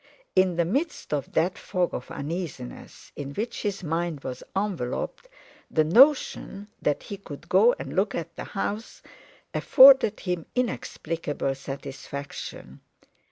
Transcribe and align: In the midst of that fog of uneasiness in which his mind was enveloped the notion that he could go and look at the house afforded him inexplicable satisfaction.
In 0.35 0.55
the 0.55 0.65
midst 0.65 1.13
of 1.13 1.31
that 1.33 1.59
fog 1.59 1.93
of 1.93 2.09
uneasiness 2.09 3.11
in 3.15 3.33
which 3.35 3.61
his 3.61 3.83
mind 3.83 4.23
was 4.23 4.41
enveloped 4.55 5.27
the 5.69 5.83
notion 5.83 6.69
that 6.81 7.03
he 7.03 7.17
could 7.17 7.47
go 7.49 7.75
and 7.77 7.95
look 7.95 8.15
at 8.15 8.35
the 8.35 8.45
house 8.57 9.03
afforded 9.53 10.21
him 10.21 10.47
inexplicable 10.55 11.53
satisfaction. 11.53 12.81